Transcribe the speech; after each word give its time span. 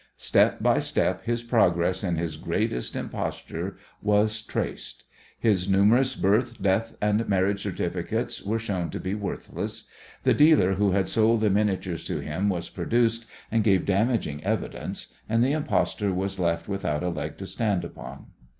Step 0.17 0.63
by 0.63 0.79
step 0.79 1.23
his 1.25 1.43
progress 1.43 2.03
in 2.03 2.15
his 2.15 2.35
greatest 2.35 2.95
imposture 2.95 3.77
was 4.01 4.41
traced. 4.41 5.03
His 5.39 5.69
numerous 5.69 6.15
birth, 6.15 6.59
death 6.59 6.95
and 7.03 7.29
marriage 7.29 7.61
certificates 7.61 8.43
were 8.43 8.57
shown 8.57 8.89
to 8.89 8.99
be 8.99 9.13
worthless; 9.13 9.83
the 10.23 10.33
dealer 10.33 10.73
who 10.73 10.89
had 10.89 11.07
sold 11.07 11.41
the 11.41 11.51
miniatures 11.51 12.03
to 12.05 12.19
him 12.19 12.49
was 12.49 12.67
produced, 12.67 13.27
and 13.51 13.63
gave 13.63 13.85
damaging 13.85 14.43
evidence, 14.43 15.13
and 15.29 15.43
the 15.43 15.51
impostor 15.51 16.11
was 16.11 16.39
left 16.39 16.67
without 16.67 17.03
a 17.03 17.09
leg 17.09 17.37
to 17.37 17.45
stand 17.45 17.85
upon. 17.85 18.25